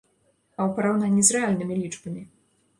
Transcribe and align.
А 0.59 0.59
ў 0.67 0.69
параўнанні 0.79 1.27
з 1.29 1.37
рэальнымі 1.37 1.81
лічбамі? 1.85 2.29